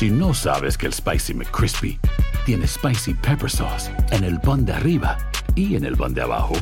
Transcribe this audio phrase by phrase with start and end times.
[0.00, 2.00] Si no sabes que el Spicy McCrispy
[2.46, 5.18] tiene Spicy Pepper Sauce en el pan de arriba
[5.54, 6.54] y en el pan de abajo,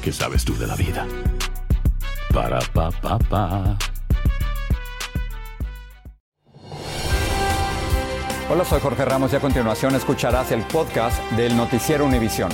[0.00, 1.08] ¿qué sabes tú de la vida?
[2.32, 3.76] Para, pa, pa, pa.
[8.48, 12.52] Hola, soy Jorge Ramos y a continuación escucharás el podcast del Noticiero Univisión.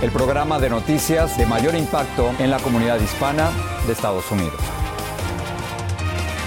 [0.00, 3.50] El programa de noticias de mayor impacto en la comunidad hispana
[3.88, 4.60] de Estados Unidos.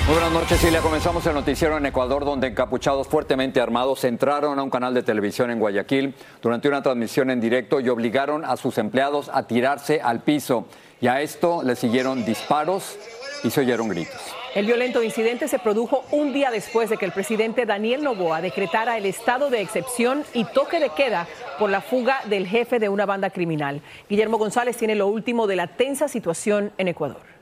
[0.07, 0.79] Buenas noches, Silvia.
[0.79, 5.51] Comenzamos el noticiero en Ecuador, donde encapuchados fuertemente armados entraron a un canal de televisión
[5.51, 10.21] en Guayaquil durante una transmisión en directo y obligaron a sus empleados a tirarse al
[10.21, 10.65] piso.
[11.01, 12.97] Y a esto le siguieron disparos
[13.43, 14.15] y se oyeron gritos.
[14.55, 18.97] El violento incidente se produjo un día después de que el presidente Daniel Noboa decretara
[18.97, 21.27] el estado de excepción y toque de queda
[21.59, 23.81] por la fuga del jefe de una banda criminal.
[24.09, 27.36] Guillermo González tiene lo último de la tensa situación en Ecuador.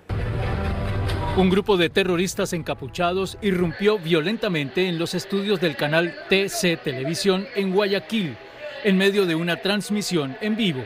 [1.37, 7.73] Un grupo de terroristas encapuchados irrumpió violentamente en los estudios del canal TC Televisión en
[7.73, 8.37] Guayaquil,
[8.85, 10.81] en medio de una transmisión en vivo.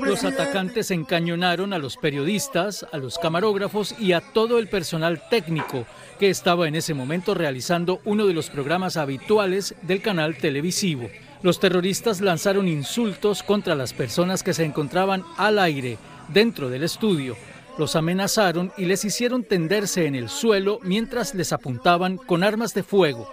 [0.00, 5.84] Los atacantes encañonaron a los periodistas, a los camarógrafos y a todo el personal técnico
[6.18, 11.10] que estaba en ese momento realizando uno de los programas habituales del canal televisivo.
[11.42, 17.36] Los terroristas lanzaron insultos contra las personas que se encontraban al aire dentro del estudio.
[17.78, 22.82] Los amenazaron y les hicieron tenderse en el suelo mientras les apuntaban con armas de
[22.82, 23.32] fuego.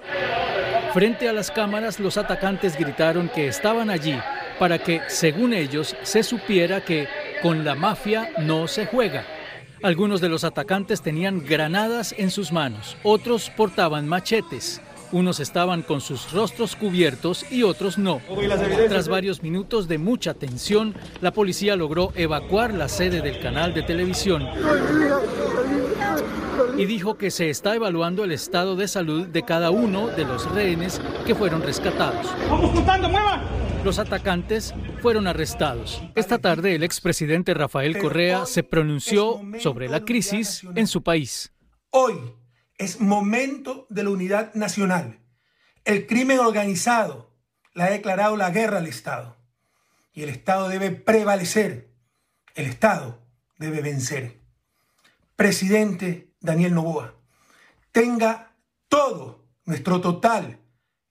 [0.94, 4.18] Frente a las cámaras, los atacantes gritaron que estaban allí
[4.60, 7.08] para que, según ellos, se supiera que
[7.42, 9.26] con la mafia no se juega.
[9.84, 14.82] Algunos de los atacantes tenían granadas en sus manos, otros portaban machetes.
[15.16, 18.20] Unos estaban con sus rostros cubiertos y otros no.
[18.90, 23.84] Tras varios minutos de mucha tensión, la policía logró evacuar la sede del canal de
[23.84, 24.46] televisión
[26.78, 30.52] y dijo que se está evaluando el estado de salud de cada uno de los
[30.52, 32.28] rehenes que fueron rescatados.
[33.86, 36.02] Los atacantes fueron arrestados.
[36.16, 41.54] Esta tarde el expresidente Rafael Correa se pronunció sobre la crisis en su país.
[41.92, 42.16] Hoy
[42.78, 45.20] es momento de la unidad nacional.
[45.84, 47.34] El crimen organizado
[47.74, 49.38] le ha declarado la guerra al Estado.
[50.14, 51.92] Y el Estado debe prevalecer.
[52.56, 53.22] El Estado
[53.58, 54.40] debe vencer.
[55.36, 57.16] Presidente Daniel Novoa,
[57.92, 58.56] tenga
[58.88, 60.60] todo nuestro total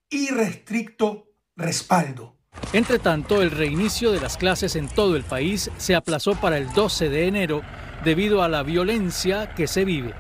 [0.09, 2.37] y restricto respaldo.
[2.73, 6.73] Entre tanto, el reinicio de las clases en todo el país se aplazó para el
[6.73, 7.63] 12 de enero
[8.05, 10.15] debido a la violencia que se vive.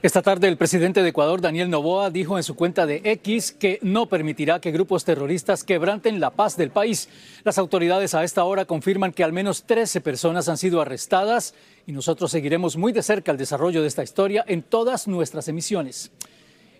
[0.00, 3.80] Esta tarde el presidente de Ecuador, Daniel Novoa, dijo en su cuenta de X que
[3.82, 7.08] no permitirá que grupos terroristas quebranten la paz del país.
[7.42, 11.52] Las autoridades a esta hora confirman que al menos 13 personas han sido arrestadas
[11.84, 16.12] y nosotros seguiremos muy de cerca el desarrollo de esta historia en todas nuestras emisiones.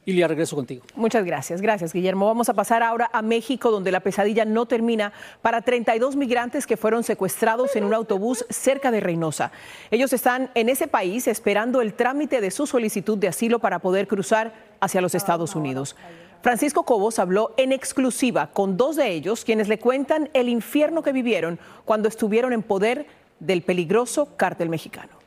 [0.09, 0.85] Ilia, regreso contigo.
[0.95, 2.25] Muchas gracias, gracias Guillermo.
[2.25, 6.79] Vamos a pasar ahora a México, donde la pesadilla no termina para 32 migrantes que
[6.79, 9.53] fueron secuestrados en un autobús cerca de Reynosa.
[9.91, 14.09] Ellos están en ese país esperando el trámite de su solicitud de asilo para poder
[14.09, 15.95] cruzar hacia los Estados Unidos.
[16.41, 21.13] Francisco Cobos habló en exclusiva con dos de ellos, quienes le cuentan el infierno que
[21.13, 23.07] vivieron cuando estuvieron en poder
[23.41, 25.18] del peligroso cártel mexicano.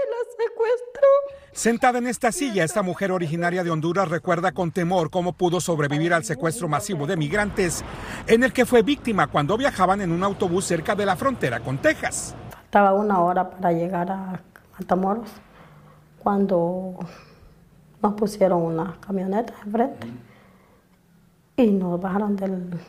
[0.00, 1.08] Me la secuestró.
[1.52, 6.14] Sentada en esta silla, esta mujer originaria de Honduras recuerda con temor cómo pudo sobrevivir
[6.14, 7.84] al secuestro masivo de migrantes
[8.26, 11.78] en el que fue víctima cuando viajaban en un autobús cerca de la frontera con
[11.78, 12.34] Texas.
[12.50, 14.40] Faltaba una hora para llegar a
[14.78, 15.30] Matamoros
[16.18, 16.98] cuando
[18.02, 20.06] nos pusieron una camioneta enfrente
[21.56, 22.80] y nos bajaron del,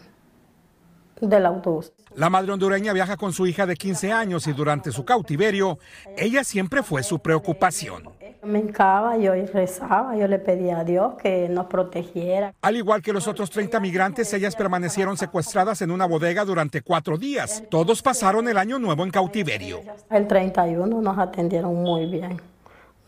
[1.21, 1.93] del autobús.
[2.15, 5.79] La madre hondureña viaja con su hija de 15 años y durante su cautiverio,
[6.17, 8.09] ella siempre fue su preocupación.
[8.43, 12.55] Me hincaba yo rezaba, yo le pedía a Dios que nos protegiera.
[12.61, 17.17] Al igual que los otros 30 migrantes, ellas permanecieron secuestradas en una bodega durante cuatro
[17.17, 17.63] días.
[17.69, 19.81] Todos pasaron el año nuevo en cautiverio.
[20.09, 22.41] El 31 nos atendieron muy bien.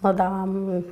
[0.03, 0.85] Nos daban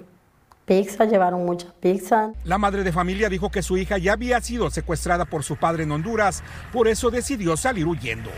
[0.72, 2.32] pizza, llevaron mucha pizza.
[2.46, 5.84] La madre de familia dijo que su hija ya había sido secuestrada por su padre
[5.84, 8.30] en Honduras, por eso decidió salir huyendo.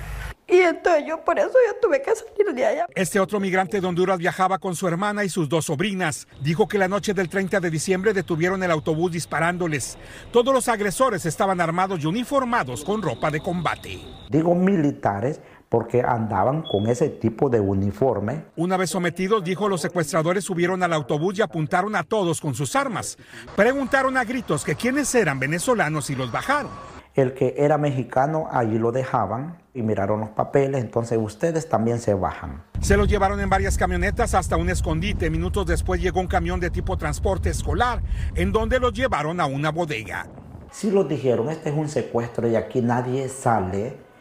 [0.48, 2.86] Y entonces yo por eso yo tuve que salir de allá.
[2.96, 6.28] Este otro migrante de Honduras viajaba con su hermana y sus dos sobrinas.
[6.42, 9.98] Dijo que la noche del 30 de diciembre detuvieron el autobús disparándoles.
[10.32, 14.00] Todos los agresores estaban armados y uniformados con ropa de combate.
[14.30, 15.40] Digo militares
[15.74, 18.44] porque andaban con ese tipo de uniforme.
[18.56, 22.75] Una vez sometidos, dijo, los secuestradores subieron al autobús y apuntaron a todos con sus
[22.75, 23.18] armas.
[23.56, 26.70] Preguntaron a gritos que quiénes eran venezolanos y los bajaron.
[27.16, 32.14] El que era mexicano, allí lo dejaban y miraron los papeles, entonces ustedes también se
[32.14, 32.64] bajan.
[32.80, 35.31] Se los llevaron en varias camionetas hasta un escondite.
[35.31, 38.04] Minutos después llegó un camión de tipo transporte escolar,
[38.36, 40.28] en donde los llevaron a una bodega.
[40.70, 44.12] Sí los dijeron, este es un secuestro y aquí nadie sale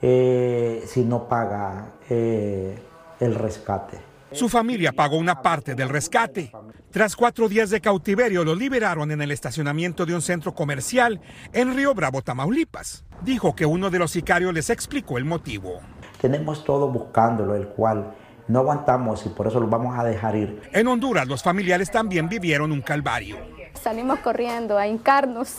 [0.00, 2.78] eh, si no paga eh,
[3.20, 3.98] el rescate.
[4.32, 6.52] Su familia pagó una parte del rescate.
[6.90, 11.20] Tras cuatro días de cautiverio, lo liberaron en el estacionamiento de un centro comercial
[11.52, 13.04] en Río Bravo, Tamaulipas.
[13.22, 15.80] Dijo que uno de los sicarios les explicó el motivo.
[16.20, 18.14] Tenemos todo buscándolo, el cual
[18.48, 20.62] no aguantamos y por eso lo vamos a dejar ir.
[20.72, 23.36] En Honduras, los familiares también vivieron un calvario.
[23.80, 25.54] Salimos corriendo a hincarnos,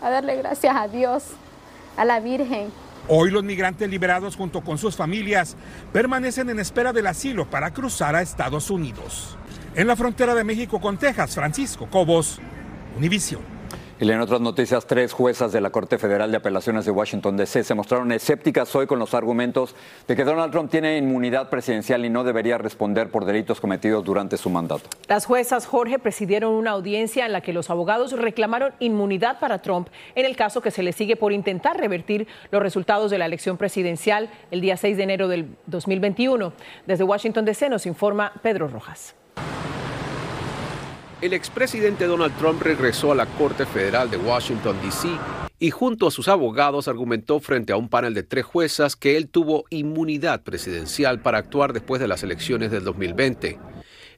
[0.00, 1.30] a darle gracias a Dios,
[1.96, 2.70] a la Virgen,
[3.06, 5.56] Hoy los migrantes liberados junto con sus familias
[5.92, 9.36] permanecen en espera del asilo para cruzar a Estados Unidos.
[9.74, 12.40] En la frontera de México con Texas, Francisco Cobos,
[12.96, 13.53] Univision.
[14.00, 17.62] Y en otras noticias, tres juezas de la Corte Federal de Apelaciones de Washington, D.C.
[17.62, 19.76] se mostraron escépticas hoy con los argumentos
[20.08, 24.36] de que Donald Trump tiene inmunidad presidencial y no debería responder por delitos cometidos durante
[24.36, 24.88] su mandato.
[25.06, 29.88] Las juezas Jorge presidieron una audiencia en la que los abogados reclamaron inmunidad para Trump
[30.16, 33.56] en el caso que se le sigue por intentar revertir los resultados de la elección
[33.56, 36.52] presidencial el día 6 de enero del 2021.
[36.84, 37.68] Desde Washington, D.C.
[37.68, 39.14] nos informa Pedro Rojas.
[41.24, 45.08] El expresidente Donald Trump regresó a la Corte Federal de Washington, D.C.
[45.58, 49.30] y junto a sus abogados argumentó frente a un panel de tres juezas que él
[49.30, 53.58] tuvo inmunidad presidencial para actuar después de las elecciones del 2020.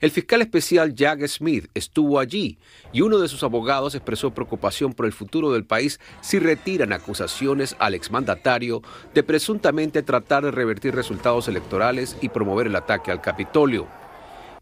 [0.01, 2.59] El fiscal especial Jack Smith estuvo allí
[2.93, 7.77] y uno de sus abogados expresó preocupación por el futuro del país si retiran acusaciones
[7.79, 8.83] al exmandatario
[9.15, 13.87] de presuntamente tratar de revertir resultados electorales y promover el ataque al Capitolio.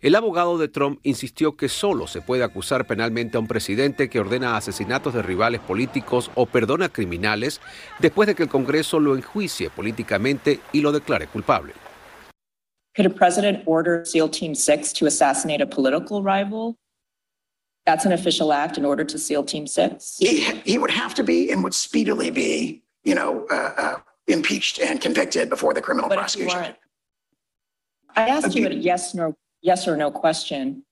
[0.05, 4.21] El abogado de Trump insistió que solo se puede acusar penalmente a un presidente que
[4.21, 7.63] ordena asesinatos de rivales políticos o perdona criminales
[8.01, 11.73] después de que el Congreso lo enjuicie políticamente y lo declare culpable.
[12.95, 16.77] Could a president order SEAL Team 6 to assassinate a political rival?
[17.87, 20.19] That's an official act in order to SEAL Team 6?
[20.19, 23.97] He, he would have to be and would speedily be, you know, uh, uh,
[24.27, 26.77] impeached and convicted before the criminal But prosecution.
[28.15, 29.35] I asked you a yes, no,
[29.65, 30.85] yes or no question.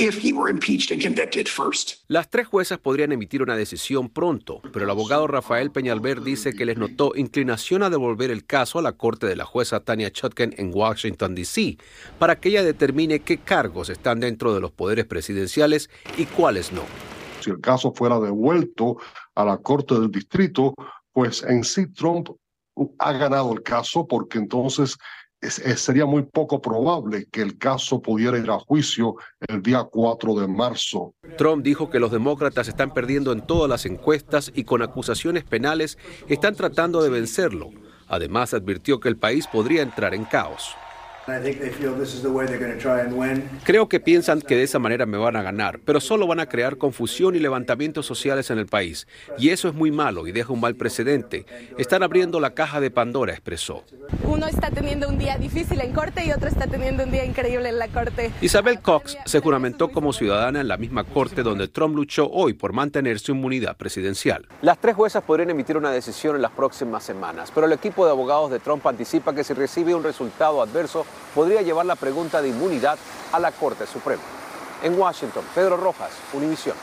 [0.00, 2.04] If he were impeached and convicted first.
[2.06, 6.64] Las tres juezas podrían emitir una decisión pronto, pero el abogado Rafael Peñalver dice que
[6.64, 10.54] les notó inclinación a devolver el caso a la corte de la jueza Tania Chutkan
[10.56, 11.78] en Washington, D.C.,
[12.20, 16.82] para que ella determine qué cargos están dentro de los poderes presidenciales y cuáles no.
[17.40, 18.98] si el caso fuera devuelto
[19.34, 20.74] a la Corte del Distrito,
[21.12, 22.28] pues en sí Trump
[23.00, 24.96] ha ganado el caso porque entonces
[25.40, 30.48] sería muy poco probable que el caso pudiera ir a juicio el día 4 de
[30.48, 31.14] marzo.
[31.36, 35.98] Trump dijo que los demócratas están perdiendo en todas las encuestas y con acusaciones penales
[36.28, 37.70] están tratando de vencerlo.
[38.08, 40.74] Además, advirtió que el país podría entrar en caos.
[41.30, 43.48] I think they feel this is the way they're going to try and win.
[43.64, 46.46] Creo que piensan que de esa manera me van a ganar, pero solo van a
[46.46, 49.06] crear confusión y levantamientos sociales en el país.
[49.38, 51.44] Y eso es muy malo y deja un mal precedente.
[51.76, 53.84] Están abriendo la caja de Pandora, expresó.
[54.24, 57.68] Uno está teniendo un día difícil en corte y otro está teniendo un día increíble
[57.68, 58.32] en la corte.
[58.40, 62.72] Isabel Cox se juramentó como ciudadana en la misma corte donde Trump luchó hoy por
[62.72, 64.46] mantener su inmunidad presidencial.
[64.62, 68.12] Las tres juezas podrían emitir una decisión en las próximas semanas, pero el equipo de
[68.12, 71.04] abogados de Trump anticipa que si recibe un resultado adverso,
[71.34, 72.98] podría llevar la pregunta de inmunidad
[73.32, 74.22] a la Corte Suprema.
[74.82, 76.76] En Washington, Pedro Rojas, Univisión.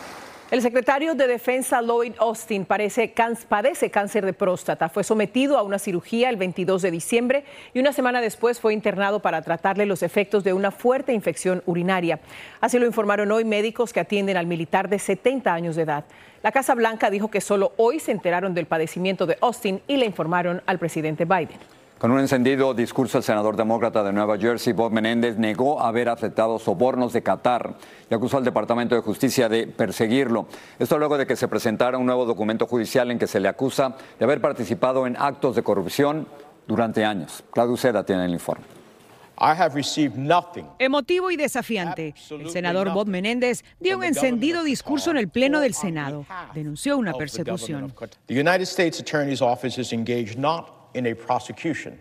[0.51, 3.15] El secretario de Defensa Lloyd Austin parece
[3.49, 4.89] padece cáncer de próstata.
[4.89, 9.21] Fue sometido a una cirugía el 22 de diciembre y una semana después fue internado
[9.21, 12.19] para tratarle los efectos de una fuerte infección urinaria.
[12.61, 16.05] Así lo informaron hoy médicos que atienden al militar de 70 años de edad.
[16.43, 20.05] La Casa Blanca dijo que solo hoy se enteraron del padecimiento de Austin y le
[20.05, 21.74] informaron al presidente Biden.
[21.99, 26.59] Con un encendido discurso, el senador demócrata de Nueva Jersey, Bob Menéndez, negó haber aceptado
[26.59, 27.75] sobornos de Qatar
[28.09, 30.45] y acusó al Departamento de Justicia de perseguirlo.
[30.77, 33.95] Esto luego de que se presentara un nuevo documento judicial en que se le acusa
[34.19, 36.27] de haber participado en actos de corrupción
[36.67, 37.45] durante años.
[37.51, 38.65] Claudio Seda tiene el informe.
[40.79, 45.73] Emotivo y desafiante, el senador Bob Menéndez dio un encendido discurso en el Pleno del
[45.73, 46.25] Senado.
[46.53, 47.93] Denunció una persecución.
[48.27, 51.97] The United States Attorney's Office is engaged not in a prosecution,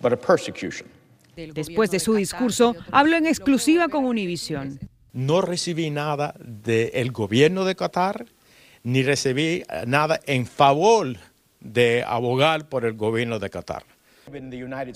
[0.00, 0.88] but a persecution.
[1.36, 4.78] Después de su discurso, habló en exclusiva con Univision.
[5.12, 8.26] No recibí nada del gobierno de Qatar,
[8.84, 11.16] ni recibí eh, nada en favor
[11.60, 13.84] de abogar por el gobierno de Qatar.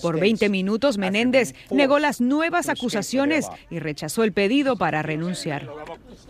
[0.01, 5.69] Por 20 minutos, Menéndez negó las nuevas acusaciones y rechazó el pedido para renunciar.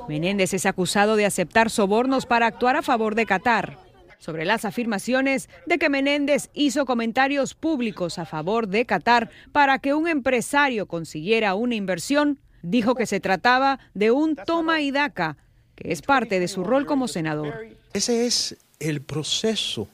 [0.10, 3.78] Menéndez es acusado de aceptar sobornos para actuar a favor de Qatar.
[4.20, 9.94] Sobre las afirmaciones de que Menéndez hizo comentarios públicos a favor de Qatar para que
[9.94, 15.38] un empresario consiguiera una inversión, dijo que se trataba de un toma y daca,
[15.76, 17.68] que es parte de su rol como senador.
[17.94, 19.88] Ese es el proceso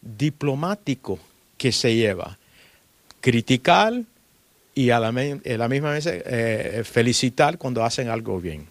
[0.00, 1.18] diplomático
[1.58, 2.38] que se lleva.
[3.20, 4.02] Criticar
[4.74, 8.68] y a la, misma vez eh, felicitar cuando hacen algo bien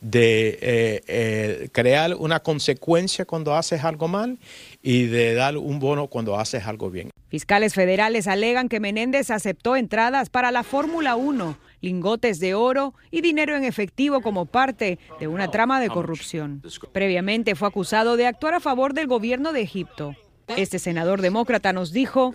[0.00, 4.38] de eh, eh, crear una consecuencia cuando haces algo mal
[4.82, 7.10] y de dar un bono cuando haces algo bien.
[7.28, 13.20] Fiscales federales alegan que Menéndez aceptó entradas para la Fórmula 1, lingotes de oro y
[13.20, 16.62] dinero en efectivo como parte de una trama de corrupción.
[16.92, 20.14] Previamente fue acusado de actuar a favor del gobierno de Egipto.
[20.56, 22.32] Este senador demócrata nos dijo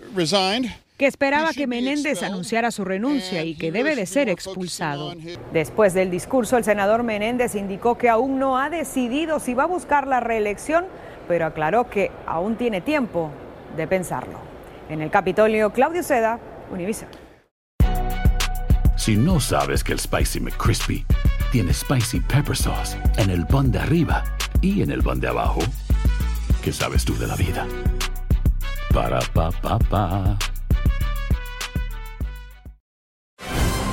[1.02, 5.12] que esperaba que Menéndez anunciara su renuncia y que debe de ser expulsado.
[5.52, 9.66] Después del discurso, el senador Menéndez indicó que aún no ha decidido si va a
[9.66, 10.84] buscar la reelección,
[11.26, 13.32] pero aclaró que aún tiene tiempo
[13.76, 14.38] de pensarlo.
[14.88, 16.38] En el Capitolio, Claudio Seda,
[16.70, 17.10] Univision.
[18.96, 21.04] Si no sabes que el Spicy McCrispy
[21.50, 24.22] tiene Spicy Pepper Sauce en el pan de arriba
[24.60, 25.62] y en el pan de abajo,
[26.62, 27.66] ¿qué sabes tú de la vida?
[28.94, 30.38] Para, pa, pa, pa.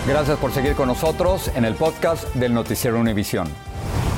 [0.10, 3.48] Gracias por seguir con nosotros en el podcast del Noticiero Univisión.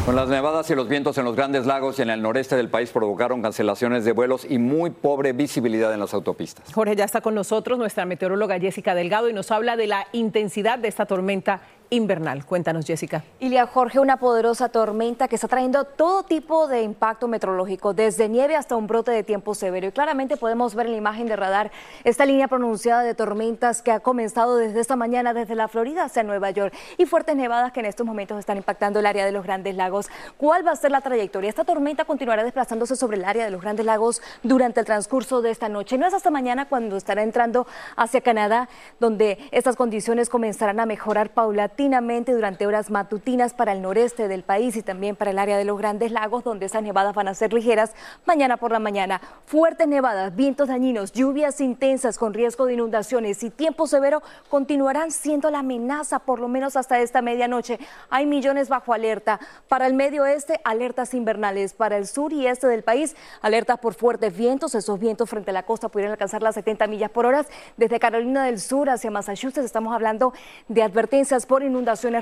[0.06, 2.70] Con las nevadas y los vientos en los grandes lagos y en el noreste del
[2.70, 6.74] país provocaron cancelaciones de vuelos y muy pobre visibilidad en las autopistas.
[6.74, 10.80] Jorge ya está con nosotros, nuestra meteoróloga Jessica Delgado, y nos habla de la intensidad
[10.80, 11.60] de esta tormenta
[11.92, 12.46] invernal.
[12.46, 13.24] Cuéntanos, Jessica.
[13.40, 18.56] Ilia Jorge, una poderosa tormenta que está trayendo todo tipo de impacto meteorológico, desde nieve
[18.56, 19.88] hasta un brote de tiempo severo.
[19.88, 21.70] Y claramente podemos ver en la imagen de radar
[22.06, 26.24] esta línea pronunciada de tormentas que ha comenzado desde esta mañana desde la Florida hacia
[26.24, 29.44] Nueva York y fuertes nevadas que en estos momentos están impactando el área de los
[29.44, 30.10] Grandes Lagos.
[30.38, 31.50] ¿Cuál va a ser la trayectoria?
[31.50, 35.52] Esta tormenta continuará desplazándose sobre el área de los Grandes Lagos durante el transcurso de
[35.52, 35.98] esta noche.
[35.98, 37.68] No es hasta mañana cuando estará entrando
[37.98, 38.70] hacia Canadá,
[39.02, 44.76] donde estas condiciones comenzarán a mejorar paulatinamente durante horas matutinas para el noreste del país
[44.76, 47.54] y también para el área de los Grandes Lagos, donde esas nevadas van a ser
[47.54, 47.94] ligeras
[48.26, 49.20] mañana por la mañana.
[49.46, 55.50] Fuertes nevadas, vientos dañinos, lluvias intensas con riesgo de inundaciones y tiempo severo continuarán siendo
[55.50, 57.80] la amenaza por lo menos hasta esta medianoche.
[58.12, 59.40] Hay millones bajo alerta.
[59.68, 61.74] Para el medio oeste, alertas invernales.
[61.74, 64.76] Para el sur y este del país, alertas por fuertes vientos.
[64.76, 67.46] Esos vientos frente a la costa pudieran alcanzar las 70 millas por hora.
[67.76, 70.34] Desde Carolina del Sur hacia Massachusetts estamos hablando
[70.68, 71.71] de advertencias por inundaciones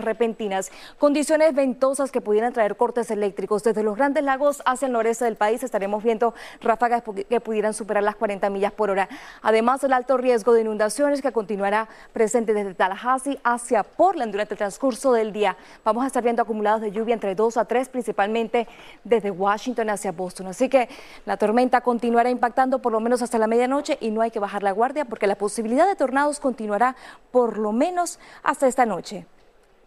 [0.02, 3.64] repentinas, condiciones ventosas que pudieran traer cortes eléctricos.
[3.64, 8.04] Desde los grandes lagos hacia el noreste del país estaremos viendo ráfagas que pudieran superar
[8.04, 9.10] las 40 millas por hora.
[9.42, 14.58] Además, el alto riesgo de inundaciones que continuará presente desde Tallahassee hacia Portland durante el
[14.58, 15.58] transcurso del día.
[15.84, 18.68] Vamos a estar viendo acumulados de lluvia entre 2 a 3, principalmente
[19.04, 20.48] desde Washington hacia Boston.
[20.48, 20.90] Así que
[21.26, 24.64] la tormenta continuará impactando por lo menos hasta la medianoche y no hay que bajar
[24.64, 26.96] la guardia porque la posibilidad de tornados continuará
[27.32, 29.26] por lo menos hasta esta noche.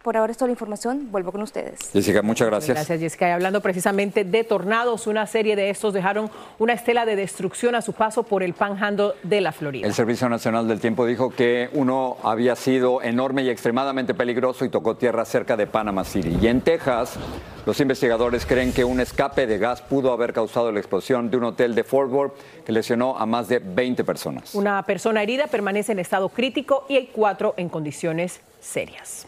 [0.03, 1.07] Por ahora es toda la información.
[1.11, 1.79] Vuelvo con ustedes.
[1.93, 2.75] Jessica, muchas gracias.
[2.75, 3.29] Gracias, Jessica.
[3.29, 6.29] Y hablando precisamente de tornados, una serie de estos dejaron
[6.59, 9.87] una estela de destrucción a su paso por el panhandle de la Florida.
[9.87, 14.69] El Servicio Nacional del Tiempo dijo que uno había sido enorme y extremadamente peligroso y
[14.69, 16.37] tocó tierra cerca de Panama City.
[16.41, 17.15] Y en Texas,
[17.65, 21.45] los investigadores creen que un escape de gas pudo haber causado la explosión de un
[21.45, 22.33] hotel de Fort Worth
[22.65, 24.53] que lesionó a más de 20 personas.
[24.53, 29.27] Una persona herida permanece en estado crítico y hay cuatro en condiciones serias.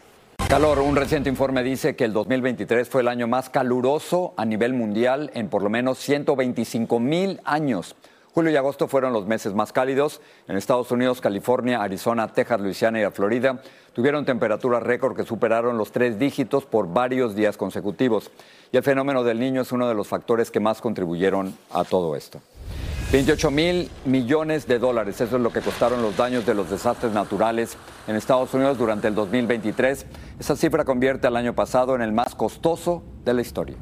[0.50, 4.74] Calor, un reciente informe dice que el 2023 fue el año más caluroso a nivel
[4.74, 7.96] mundial en por lo menos 125 mil años.
[8.32, 10.22] Julio y agosto fueron los meses más cálidos.
[10.48, 13.60] En Estados Unidos, California, Arizona, Texas, Luisiana y Florida
[13.94, 18.30] tuvieron temperaturas récord que superaron los tres dígitos por varios días consecutivos.
[18.72, 22.16] Y el fenómeno del niño es uno de los factores que más contribuyeron a todo
[22.16, 22.40] esto.
[23.12, 27.14] 28 mil millones de dólares, eso es lo que costaron los daños de los desastres
[27.14, 30.06] naturales en Estados Unidos durante el 2023.
[30.40, 33.78] Esa cifra convierte al año pasado en el más costoso de la historia.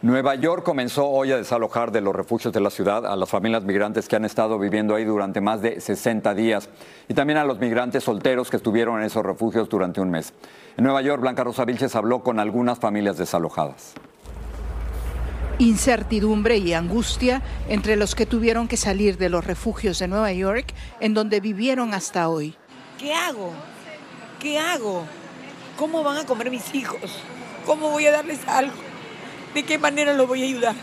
[0.00, 3.62] Nueva York comenzó hoy a desalojar de los refugios de la ciudad a las familias
[3.62, 6.68] migrantes que han estado viviendo ahí durante más de 60 días
[7.08, 10.32] y también a los migrantes solteros que estuvieron en esos refugios durante un mes.
[10.76, 13.94] En Nueva York, Blanca Rosa Vilches habló con algunas familias desalojadas
[15.62, 20.74] incertidumbre y angustia entre los que tuvieron que salir de los refugios de Nueva York
[21.00, 22.56] en donde vivieron hasta hoy.
[22.98, 23.52] ¿Qué hago?
[24.40, 25.04] ¿Qué hago?
[25.78, 27.18] ¿Cómo van a comer mis hijos?
[27.64, 28.74] ¿Cómo voy a darles algo?
[29.54, 30.74] ¿De qué manera los voy a ayudar?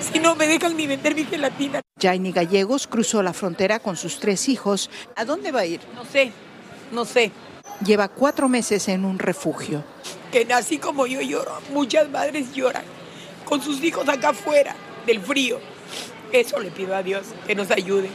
[0.00, 1.80] Si no me dejan ni vender mi gelatina.
[2.00, 4.90] Jaini Gallegos cruzó la frontera con sus tres hijos.
[5.16, 5.80] ¿A dónde va a ir?
[5.94, 6.32] No sé,
[6.92, 7.32] no sé.
[7.84, 9.82] Lleva cuatro meses en un refugio.
[10.30, 12.99] Que nací como yo lloro, muchas madres lloran
[13.50, 15.58] con sus hijos acá afuera del frío.
[16.32, 18.08] Eso le pido a Dios, que nos ayude.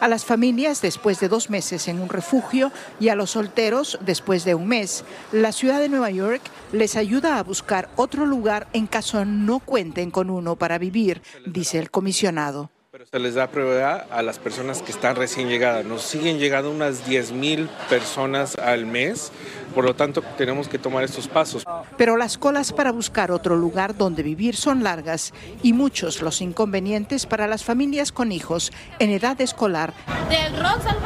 [0.00, 4.44] A las familias después de dos meses en un refugio y a los solteros después
[4.44, 6.40] de un mes, la ciudad de Nueva York
[6.72, 11.78] les ayuda a buscar otro lugar en caso no cuenten con uno para vivir, dice
[11.78, 12.70] el comisionado.
[13.12, 15.84] Se les da prioridad a las personas que están recién llegadas.
[15.84, 19.32] Nos siguen llegando unas 10 mil personas al mes,
[19.74, 21.64] por lo tanto tenemos que tomar estos pasos.
[21.96, 27.26] Pero las colas para buscar otro lugar donde vivir son largas y muchos los inconvenientes
[27.26, 29.92] para las familias con hijos en edad escolar.
[30.28, 31.00] Del Roosevelt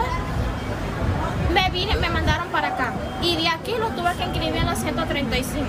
[1.55, 2.93] me vine, me mandaron para acá
[3.23, 5.65] y de aquí lo tuve que inscribir en la 135.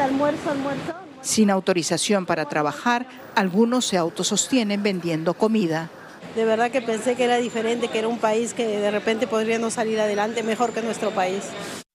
[0.00, 1.11] Almuerzo, almuerzo.
[1.22, 5.88] Sin autorización para trabajar, algunos se autosostienen vendiendo comida.
[6.34, 9.74] De verdad que pensé que era diferente, que era un país que de repente podríamos
[9.74, 11.44] salir adelante mejor que nuestro país.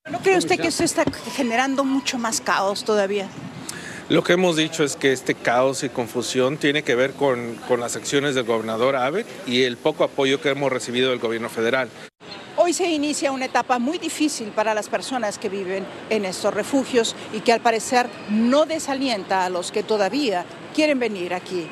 [0.10, 1.04] ¿No cree usted que esto está
[1.36, 3.28] generando mucho más caos todavía?
[4.10, 7.82] Lo que hemos dicho es que este caos y confusión tiene que ver con, con
[7.82, 11.90] las acciones del gobernador Abbott y el poco apoyo que hemos recibido del gobierno federal.
[12.68, 17.16] Hoy se inicia una etapa muy difícil para las personas que viven en estos refugios
[17.32, 20.44] y que al parecer no desalienta a los que todavía
[20.76, 21.66] quieren venir aquí.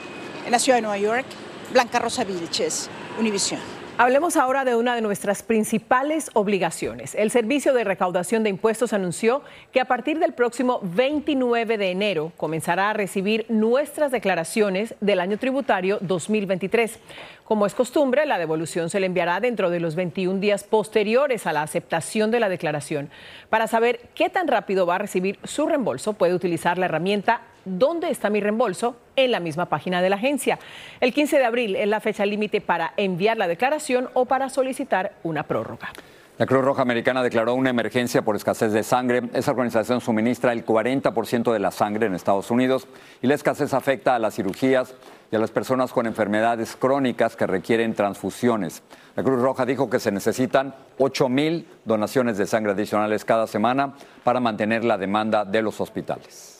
[0.46, 1.26] En la ciudad de Nueva York,
[1.74, 3.60] Blanca Rosa Vilches, Univisión.
[3.98, 7.16] Hablemos ahora de una de nuestras principales obligaciones.
[7.16, 12.34] El Servicio de Recaudación de Impuestos anunció que a partir del próximo 29 de enero
[12.36, 17.00] comenzará a recibir nuestras declaraciones del año tributario 2023.
[17.46, 21.54] Como es costumbre, la devolución se le enviará dentro de los 21 días posteriores a
[21.54, 23.12] la aceptación de la declaración.
[23.52, 28.12] Para saber qué tan rápido va a recibir su reembolso, puede utilizar la herramienta ¿Dónde
[28.12, 28.96] está mi reembolso?
[29.16, 30.60] En la misma página de la agencia.
[31.00, 35.14] El 15 de abril es la fecha límite para enviar la declaración o para solicitar
[35.24, 35.92] una prórroga.
[36.38, 39.22] La Cruz Roja Americana declaró una emergencia por escasez de sangre.
[39.34, 42.88] Esa organización suministra el 40% de la sangre en Estados Unidos
[43.22, 44.96] y la escasez afecta a las cirugías
[45.32, 48.84] y a las personas con enfermedades crónicas que requieren transfusiones.
[49.16, 53.94] La Cruz Roja dijo que se necesitan 8 mil donaciones de sangre adicionales cada semana
[54.24, 56.55] para mantener la demanda de los hospitales.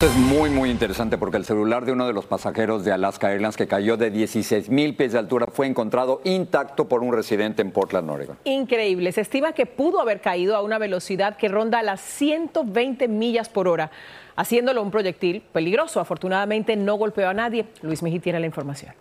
[0.00, 3.56] Es muy, muy interesante porque el celular de uno de los pasajeros de Alaska Airlines
[3.56, 7.72] que cayó de 16 mil pies de altura fue encontrado intacto por un residente en
[7.72, 8.38] Portland, Oregon.
[8.44, 9.10] Increíble.
[9.10, 13.66] Se estima que pudo haber caído a una velocidad que ronda las 120 millas por
[13.66, 13.90] hora,
[14.36, 15.98] haciéndolo un proyectil peligroso.
[15.98, 17.66] Afortunadamente no golpeó a nadie.
[17.82, 18.94] Luis Mejí tiene la información.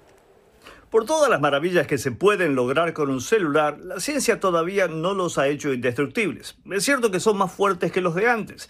[0.89, 5.13] Por todas las maravillas que se pueden lograr con un celular, la ciencia todavía no
[5.13, 6.55] los ha hecho indestructibles.
[6.71, 8.69] Es cierto que son más fuertes que los de antes,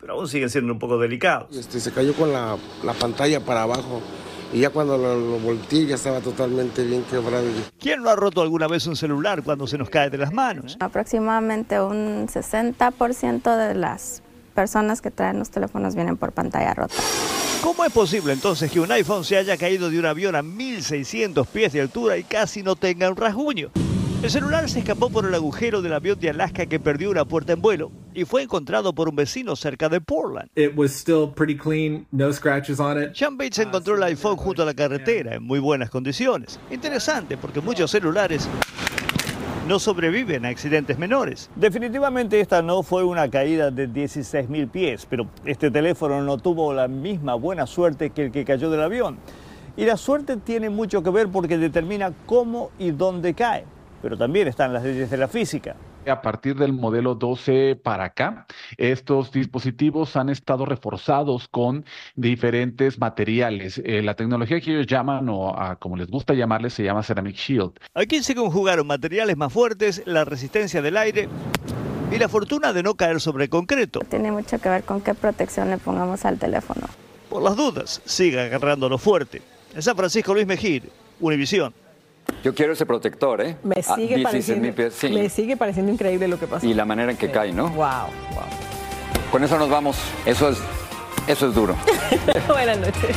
[0.00, 1.54] pero aún siguen siendo un poco delicados.
[1.56, 4.00] Este, se cayó con la, la pantalla para abajo
[4.52, 7.46] y ya cuando lo, lo volteé ya estaba totalmente bien quebrado.
[7.78, 10.76] ¿Quién no ha roto alguna vez un celular cuando se nos cae de las manos?
[10.80, 14.22] Aproximadamente un 60% de las
[14.54, 16.94] personas que traen los teléfonos vienen por pantalla rota.
[17.62, 21.46] ¿Cómo es posible entonces que un iPhone se haya caído de un avión a 1600
[21.48, 23.70] pies de altura y casi no tenga un rasguño?
[24.22, 27.52] El celular se escapó por el agujero del avión de Alaska que perdió una puerta
[27.52, 30.50] en vuelo y fue encontrado por un vecino cerca de Portland.
[30.56, 33.14] It was still pretty clean, no scratches on it.
[33.14, 36.58] Sean Bates encontró el iPhone junto a la carretera en muy buenas condiciones.
[36.68, 38.48] Interesante porque muchos celulares
[39.68, 41.48] no sobreviven a accidentes menores.
[41.54, 46.88] Definitivamente esta no fue una caída de 16.000 pies, pero este teléfono no tuvo la
[46.88, 49.16] misma buena suerte que el que cayó del avión.
[49.76, 53.64] Y la suerte tiene mucho que ver porque determina cómo y dónde cae
[54.02, 55.74] pero también están las leyes de la física.
[56.08, 58.46] A partir del modelo 12 para acá,
[58.78, 61.84] estos dispositivos han estado reforzados con
[62.16, 63.80] diferentes materiales.
[63.84, 67.72] Eh, la tecnología que ellos llaman, o como les gusta llamarles, se llama Ceramic Shield.
[67.94, 71.28] Aquí se conjugaron materiales más fuertes, la resistencia del aire
[72.10, 74.00] y la fortuna de no caer sobre el concreto.
[74.08, 76.86] Tiene mucho que ver con qué protección le pongamos al teléfono.
[77.28, 79.42] Por las dudas, siga agarrándolo fuerte.
[79.74, 80.90] En San Francisco Luis Mejir,
[81.20, 81.74] Univisión.
[82.44, 83.56] Yo quiero ese protector, ¿eh?
[83.62, 85.08] Me sigue, Ah, 16,000 pareciendo, pies, sí.
[85.08, 86.66] me sigue pareciendo increíble lo que pasó.
[86.66, 87.68] Y la manera en que cae, ¿no?
[87.70, 87.76] Wow,
[88.32, 88.42] wow.
[89.32, 89.96] Con eso nos vamos.
[90.24, 90.58] Eso es,
[91.26, 91.74] eso es duro.
[92.48, 93.16] Buenas noches.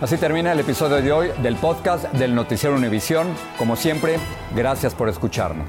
[0.00, 3.26] Así termina el episodio de hoy del podcast del Noticiero Univisión.
[3.58, 4.18] Como siempre,
[4.54, 5.68] gracias por escucharnos.